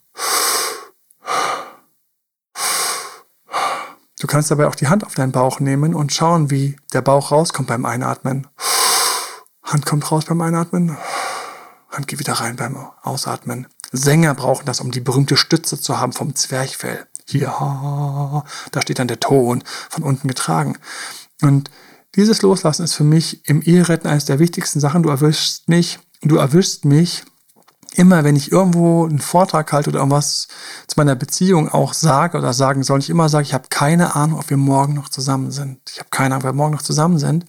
[4.20, 7.32] Du kannst dabei auch die Hand auf deinen Bauch nehmen und schauen, wie der Bauch
[7.32, 8.48] rauskommt beim Einatmen.
[9.66, 10.98] Hand kommt raus beim Einatmen.
[11.90, 13.68] Hand geht wieder rein beim Ausatmen.
[13.92, 17.06] Sänger brauchen das, um die berühmte Stütze zu haben vom Zwerchfell.
[17.28, 20.78] Ja, da steht dann der Ton von unten getragen.
[21.42, 21.72] Und
[22.16, 25.04] dieses Loslassen ist für mich im Eheretten eines der wichtigsten Sachen.
[25.04, 27.24] Du erwischst mich, du erwischst mich
[27.98, 30.48] immer, wenn ich irgendwo einen Vortrag halte oder irgendwas
[30.88, 34.40] zu meiner Beziehung auch sage oder sagen soll, ich immer sage, ich habe keine Ahnung,
[34.40, 35.80] ob wir morgen noch zusammen sind.
[35.90, 37.46] Ich habe keine Ahnung, ob wir morgen noch zusammen sind,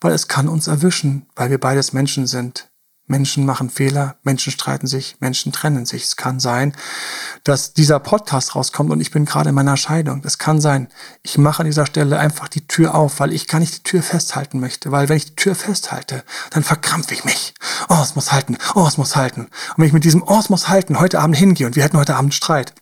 [0.00, 2.70] weil es kann uns erwischen, weil wir beides Menschen sind.
[3.10, 6.04] Menschen machen Fehler, Menschen streiten sich, Menschen trennen sich.
[6.04, 6.74] Es kann sein,
[7.42, 10.22] dass dieser Podcast rauskommt und ich bin gerade in meiner Scheidung.
[10.24, 10.88] Es kann sein,
[11.24, 14.04] ich mache an dieser Stelle einfach die Tür auf, weil ich gar nicht die Tür
[14.04, 14.92] festhalten möchte.
[14.92, 17.52] Weil wenn ich die Tür festhalte, dann verkrampfe ich mich.
[17.92, 18.56] Oh, es muss halten.
[18.76, 19.42] Oh, es muss halten.
[19.42, 21.98] Und wenn ich mit diesem Oh, es muss halten heute Abend hingehe und wir hätten
[21.98, 22.72] heute Abend Streit,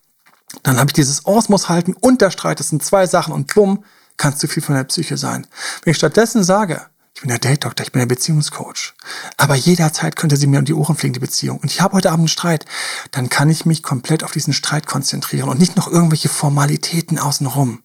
[0.63, 2.61] dann habe ich dieses Oh, es muss halten und der Streit.
[2.61, 3.85] Das sind zwei Sachen und bumm,
[4.19, 5.47] kann es zu viel von der Psyche sein.
[5.83, 6.83] Wenn ich stattdessen sage,
[7.15, 8.95] ich bin der Date-Doktor, ich bin der Beziehungscoach.
[9.39, 11.59] Aber jederzeit könnte sie mir um die Ohren fliegen, die Beziehung.
[11.59, 12.67] Und ich habe heute Abend einen Streit.
[13.11, 17.83] Dann kann ich mich komplett auf diesen Streit konzentrieren und nicht noch irgendwelche Formalitäten außenrum.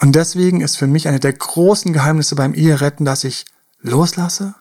[0.00, 3.46] Und deswegen ist für mich eine der großen Geheimnisse beim Eheretten, dass ich
[3.80, 4.56] loslasse.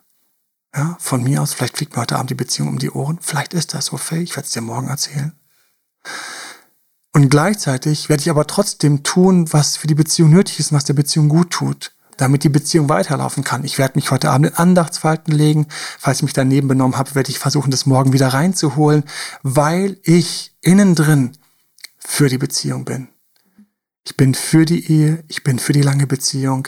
[0.76, 3.20] Ja, von mir aus, vielleicht fliegt mir heute Abend die Beziehung um die Ohren.
[3.22, 4.22] Vielleicht ist das so, Faye.
[4.22, 5.34] Ich werde es dir morgen erzählen.
[7.14, 10.86] Und gleichzeitig werde ich aber trotzdem tun, was für die Beziehung nötig ist und was
[10.86, 13.64] der Beziehung gut tut damit die Beziehung weiterlaufen kann.
[13.64, 15.66] Ich werde mich heute Abend in Andachtsfalten legen.
[15.98, 19.04] Falls ich mich daneben benommen habe, werde ich versuchen, das morgen wieder reinzuholen,
[19.42, 21.32] weil ich innen drin
[21.98, 23.08] für die Beziehung bin.
[24.04, 26.68] Ich bin für die Ehe, ich bin für die lange Beziehung.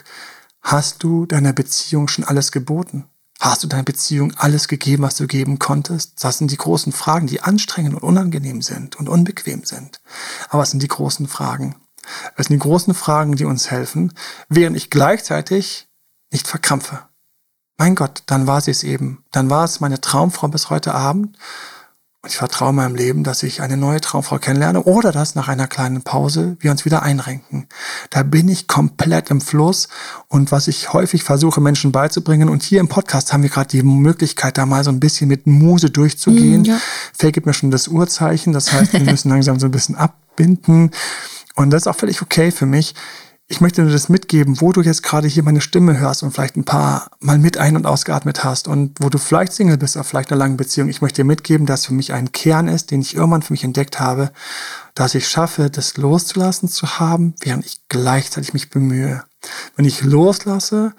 [0.62, 3.06] Hast du deiner Beziehung schon alles geboten?
[3.44, 6.24] Hast du deiner Beziehung alles gegeben, was du geben konntest?
[6.24, 10.00] Das sind die großen Fragen, die anstrengend und unangenehm sind und unbequem sind.
[10.48, 11.76] Aber es sind die großen Fragen.
[12.38, 14.14] Das sind die großen Fragen, die uns helfen,
[14.48, 15.90] während ich gleichzeitig
[16.32, 17.02] nicht verkrampfe.
[17.76, 19.26] Mein Gott, dann war sie es eben.
[19.32, 21.38] Dann war es meine Traumfrau bis heute Abend.
[22.24, 25.68] Und ich vertraue meinem Leben, dass ich eine neue Traumfrau kennenlerne oder dass nach einer
[25.68, 27.68] kleinen Pause wir uns wieder einrenken.
[28.12, 29.90] Da bin ich komplett im Fluss.
[30.30, 33.84] Und was ich häufig versuche, Menschen beizubringen, und hier im Podcast haben wir gerade die
[33.84, 36.62] Möglichkeit, da mal so ein bisschen mit Muse durchzugehen.
[36.62, 36.78] Mm, ja.
[37.12, 38.54] Faye gibt mir schon das Uhrzeichen.
[38.54, 40.92] Das heißt, wir müssen langsam so ein bisschen abbinden.
[41.56, 42.96] Und das ist auch völlig okay für mich.
[43.48, 46.56] Ich möchte nur das mitgeben, wo du jetzt gerade hier meine Stimme hörst und vielleicht
[46.56, 50.06] ein paar Mal mit ein- und ausgeatmet hast und wo du vielleicht Single bist oder
[50.06, 50.90] vielleicht in einer langen Beziehung.
[50.90, 53.66] Ich möchte dir mitgeben, dass für mich ein Kern ist, den ich irgendwann für mich
[53.66, 54.32] entdeckt habe,
[54.96, 59.24] dass ich schaffe, das loszulassen zu haben, während ich gleichzeitig mich bemühe.
[59.76, 60.94] Wenn ich loslasse,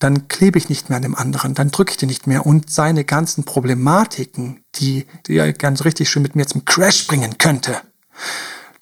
[0.00, 2.70] dann klebe ich nicht mehr an dem anderen, dann drücke ich den nicht mehr und
[2.70, 7.80] seine ganzen Problematiken, die, die er ganz richtig schön mit mir zum Crash bringen könnte,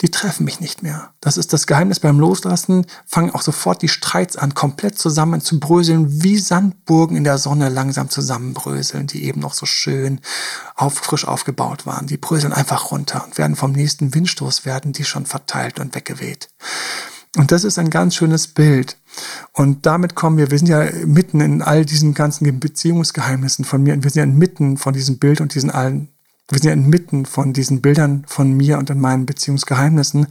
[0.02, 1.10] die treffen mich nicht mehr.
[1.20, 2.86] Das ist das Geheimnis beim Loslassen.
[3.06, 7.68] Fangen auch sofort die Streits an, komplett zusammen zu bröseln, wie Sandburgen in der Sonne
[7.68, 10.20] langsam zusammenbröseln, die eben noch so schön
[10.74, 12.08] auf, frisch aufgebaut waren.
[12.08, 16.48] Die bröseln einfach runter und werden vom nächsten Windstoß werden die schon verteilt und weggeweht.
[17.36, 18.98] Und das ist ein ganz schönes Bild.
[19.52, 23.94] Und damit kommen wir, wir sind ja mitten in all diesen ganzen Beziehungsgeheimnissen von mir
[23.94, 26.11] und wir sind ja mitten von diesem Bild und diesen allen
[26.52, 30.26] wir sind ja inmitten von diesen Bildern von mir und in meinen Beziehungsgeheimnissen.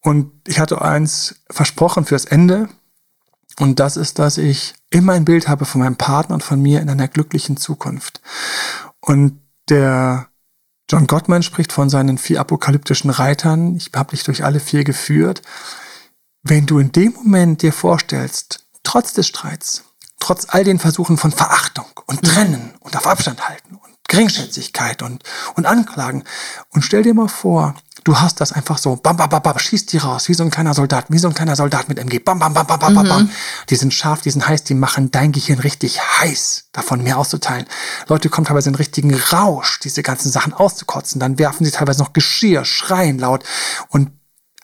[0.00, 2.68] Und ich hatte eins versprochen fürs Ende.
[3.60, 6.80] Und das ist, dass ich immer ein Bild habe von meinem Partner und von mir
[6.80, 8.20] in einer glücklichen Zukunft.
[9.00, 10.26] Und der
[10.90, 13.76] John Gottman spricht von seinen vier apokalyptischen Reitern.
[13.76, 15.42] Ich habe dich durch alle vier geführt.
[16.42, 19.84] Wenn du in dem Moment dir vorstellst, trotz des Streits,
[20.18, 23.76] trotz all den Versuchen von Verachtung und Trennen und auf Abstand halten
[24.12, 25.22] Geringschätzigkeit und,
[25.54, 26.24] und Anklagen.
[26.68, 29.90] Und stell dir mal vor, du hast das einfach so, bam, bam, bam, bam, schießt
[29.90, 32.38] die raus, wie so ein kleiner Soldat, wie so ein kleiner Soldat mit MG, bam,
[32.38, 33.08] bam, bam, bam, bam, mhm.
[33.08, 33.30] bam.
[33.70, 37.64] Die sind scharf, die sind heiß, die machen dein Gehirn richtig heiß, davon mehr auszuteilen.
[38.06, 41.18] Leute kommen teilweise in richtigen Rausch, diese ganzen Sachen auszukotzen.
[41.18, 43.44] Dann werfen sie teilweise noch Geschirr, schreien laut
[43.88, 44.10] und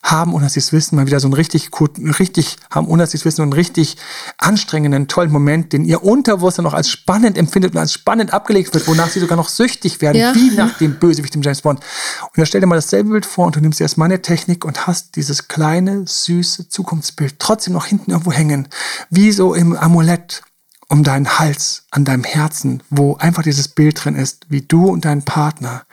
[0.03, 1.71] haben, ohne dass sie es wissen, mal wieder so einen richtig,
[2.19, 3.97] richtig, haben, ohne dass sie es wissen, so einen richtig
[4.39, 8.87] anstrengenden, tollen Moment, den ihr Unterwusst noch als spannend empfindet und als spannend abgelegt wird,
[8.87, 10.35] wonach sie sogar noch süchtig werden, ja.
[10.35, 11.81] wie nach dem Bösewicht dem James Bond.
[12.23, 14.87] Und da stell dir mal dasselbe Bild vor und du nimmst erst meine Technik und
[14.87, 18.69] hast dieses kleine, süße Zukunftsbild trotzdem noch hinten irgendwo hängen,
[19.11, 20.43] wie so im Amulett
[20.89, 25.05] um deinen Hals, an deinem Herzen, wo einfach dieses Bild drin ist, wie du und
[25.05, 25.85] dein Partner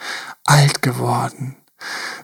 [0.45, 1.57] alt geworden,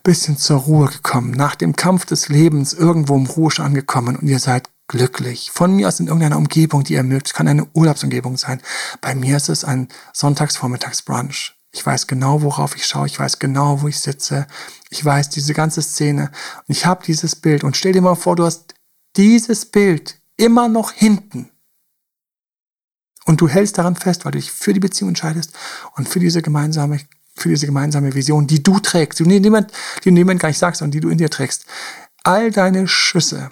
[0.03, 4.39] bisschen zur Ruhe gekommen, nach dem Kampf des Lebens irgendwo im Ruhe angekommen und ihr
[4.39, 5.51] seid glücklich.
[5.51, 7.33] Von mir aus in irgendeiner Umgebung, die ihr mögt.
[7.33, 8.61] Kann eine Urlaubsumgebung sein.
[8.99, 11.55] Bei mir ist es ein Sonntagsvormittagsbrunch.
[11.71, 13.07] Ich weiß genau, worauf ich schaue.
[13.07, 14.47] Ich weiß genau, wo ich sitze.
[14.89, 16.29] Ich weiß diese ganze Szene.
[16.67, 17.63] Und ich habe dieses Bild.
[17.63, 18.75] Und stell dir mal vor, du hast
[19.15, 21.49] dieses Bild immer noch hinten.
[23.25, 25.53] Und du hältst daran fest, weil du dich für die Beziehung entscheidest
[25.95, 26.99] und für diese gemeinsame
[27.35, 29.71] für diese gemeinsame Vision, die du trägst, die niemand,
[30.03, 31.65] die niemand gar nicht sagst, sondern die du in dir trägst.
[32.23, 33.51] All deine Schüsse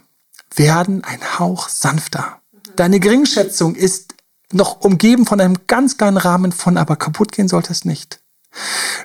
[0.55, 2.41] werden ein Hauch sanfter.
[2.75, 4.15] Deine Geringschätzung ist
[4.51, 8.19] noch umgeben von einem ganz kleinen Rahmen von, aber kaputt gehen sollte es nicht.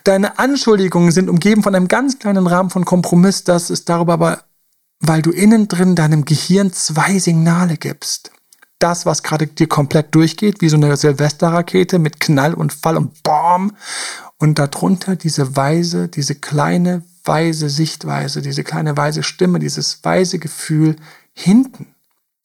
[0.05, 4.45] Deine Anschuldigungen sind umgeben von einem ganz kleinen Rahmen von Kompromiss, das ist darüber aber,
[5.01, 8.31] weil du innen drin deinem Gehirn zwei Signale gibst.
[8.79, 13.23] Das, was gerade dir komplett durchgeht, wie so eine Silvesterrakete mit Knall und Fall und
[13.23, 13.73] Bom
[14.39, 20.97] und darunter diese weise, diese kleine weise Sichtweise, diese kleine weise Stimme, dieses weise Gefühl
[21.33, 21.95] hinten,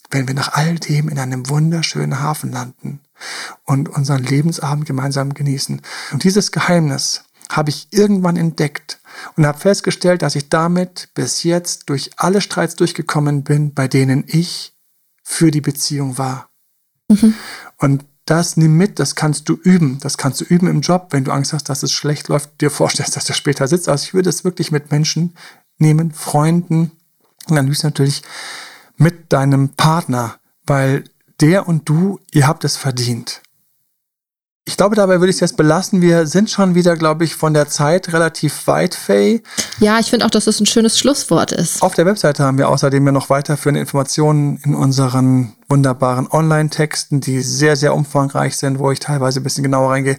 [0.10, 3.02] wenn wir nach all dem in einem wunderschönen Hafen landen
[3.66, 5.82] und unseren Lebensabend gemeinsam genießen.
[6.12, 9.00] Und dieses Geheimnis habe ich irgendwann entdeckt
[9.36, 14.24] und habe festgestellt, dass ich damit bis jetzt durch alle Streits durchgekommen bin, bei denen
[14.28, 14.76] ich
[15.24, 16.50] für die Beziehung war.
[17.10, 17.34] Mhm.
[17.78, 20.00] Und das nimm mit, das kannst du üben.
[20.02, 22.70] Das kannst du üben im Job, wenn du Angst hast, dass es schlecht läuft, dir
[22.70, 23.90] vorstellst, dass er später sitzt.
[23.90, 25.36] Also ich würde es wirklich mit Menschen
[25.78, 26.92] nehmen, Freunden
[27.48, 28.22] und dann liebst natürlich
[28.98, 31.06] mit deinem Partner, weil
[31.42, 33.42] der und du, ihr habt es verdient.
[34.66, 36.02] Ich glaube, dabei würde ich es jetzt belassen.
[36.02, 39.42] Wir sind schon wieder, glaube ich, von der Zeit relativ weit, Faye.
[39.80, 41.82] Ja, ich finde auch, dass es ein schönes Schlusswort ist.
[41.82, 47.42] Auf der Webseite haben wir außerdem ja noch weiterführende Informationen in unseren wunderbaren Online-Texten, die
[47.42, 50.18] sehr, sehr umfangreich sind, wo ich teilweise ein bisschen genauer reingehe.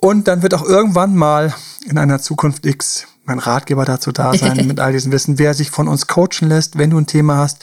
[0.00, 1.54] Und dann wird auch irgendwann mal
[1.86, 5.70] in einer Zukunft X mein Ratgeber dazu da sein, mit all diesem Wissen, wer sich
[5.70, 7.62] von uns coachen lässt, wenn du ein Thema hast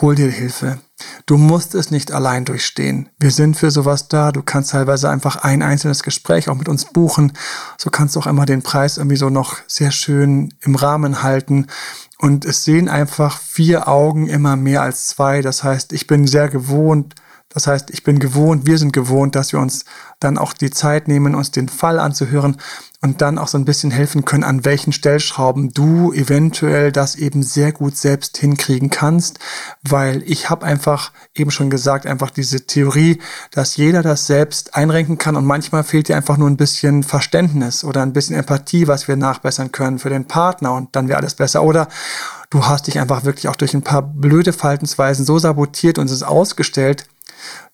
[0.00, 0.80] hol dir Hilfe.
[1.26, 3.08] Du musst es nicht allein durchstehen.
[3.18, 4.30] Wir sind für sowas da.
[4.30, 7.32] Du kannst teilweise einfach ein einzelnes Gespräch auch mit uns buchen.
[7.78, 11.66] So kannst du auch immer den Preis irgendwie so noch sehr schön im Rahmen halten.
[12.18, 15.42] Und es sehen einfach vier Augen immer mehr als zwei.
[15.42, 17.14] Das heißt, ich bin sehr gewohnt,
[17.54, 19.84] das heißt, ich bin gewohnt, wir sind gewohnt, dass wir uns
[20.18, 22.56] dann auch die Zeit nehmen, uns den Fall anzuhören
[23.00, 27.44] und dann auch so ein bisschen helfen können, an welchen Stellschrauben du eventuell das eben
[27.44, 29.38] sehr gut selbst hinkriegen kannst,
[29.88, 33.20] weil ich habe einfach eben schon gesagt, einfach diese Theorie,
[33.52, 37.84] dass jeder das selbst einrenken kann und manchmal fehlt dir einfach nur ein bisschen Verständnis
[37.84, 41.34] oder ein bisschen Empathie, was wir nachbessern können für den Partner und dann wäre alles
[41.34, 41.62] besser.
[41.62, 41.88] Oder
[42.50, 46.12] du hast dich einfach wirklich auch durch ein paar blöde Verhaltensweisen so sabotiert und es
[46.12, 47.06] ist ausgestellt,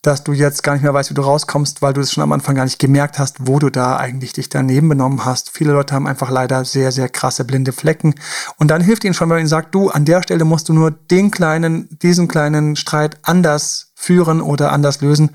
[0.03, 2.33] dass du jetzt gar nicht mehr weißt, wie du rauskommst, weil du es schon am
[2.33, 5.51] Anfang gar nicht gemerkt hast, wo du da eigentlich dich daneben benommen hast.
[5.51, 8.15] Viele Leute haben einfach leider sehr, sehr krasse blinde Flecken.
[8.57, 10.73] Und dann hilft ihnen schon, wenn man ihnen sagt, du, an der Stelle musst du
[10.73, 15.31] nur den kleinen, diesen kleinen Streit anders führen oder anders lösen.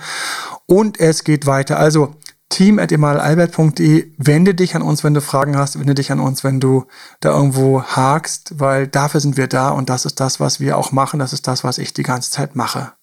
[0.66, 1.78] Und es geht weiter.
[1.78, 2.16] Also,
[2.50, 6.86] team.emalalbert.de, wende dich an uns, wenn du Fragen hast, wende dich an uns, wenn du
[7.20, 10.92] da irgendwo hakst, weil dafür sind wir da und das ist das, was wir auch
[10.92, 12.94] machen, das ist das, was ich die ganze Zeit mache.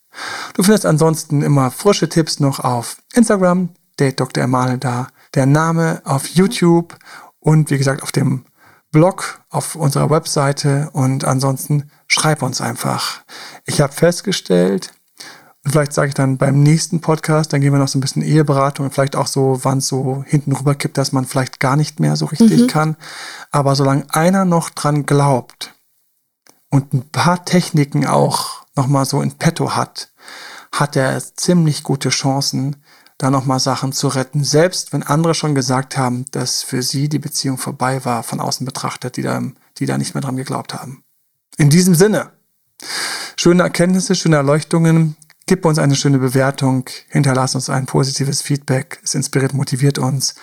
[0.54, 4.44] Du findest ansonsten immer frische Tipps noch auf Instagram, Date Dr.
[4.44, 6.96] Emanuel da, der Name auf YouTube
[7.40, 8.44] und wie gesagt auf dem
[8.90, 13.22] Blog auf unserer Webseite und ansonsten schreib uns einfach.
[13.64, 14.92] Ich habe festgestellt,
[15.64, 18.86] vielleicht sage ich dann beim nächsten Podcast, dann gehen wir noch so ein bisschen Eheberatung
[18.86, 22.00] und vielleicht auch so, wann es so hinten rüber kippt, dass man vielleicht gar nicht
[22.00, 22.66] mehr so richtig mhm.
[22.66, 22.96] kann.
[23.50, 25.74] Aber solange einer noch dran glaubt
[26.68, 30.12] und ein paar Techniken auch nochmal so in petto hat,
[30.72, 32.76] hat er ziemlich gute Chancen,
[33.18, 34.42] da nochmal Sachen zu retten.
[34.42, 38.64] Selbst wenn andere schon gesagt haben, dass für sie die Beziehung vorbei war, von außen
[38.64, 39.40] betrachtet, die da,
[39.78, 41.04] die da nicht mehr dran geglaubt haben.
[41.56, 42.30] In diesem Sinne,
[43.36, 45.16] schöne Erkenntnisse, schöne Erleuchtungen.
[45.46, 49.00] Gib uns eine schöne Bewertung, hinterlass uns ein positives Feedback.
[49.04, 50.34] Es inspiriert, motiviert uns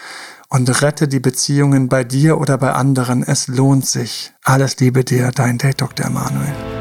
[0.50, 3.24] und rette die Beziehungen bei dir oder bei anderen.
[3.24, 4.34] Es lohnt sich.
[4.44, 6.06] Alles Liebe dir, dein Date Dr.
[6.06, 6.79] Emanuel.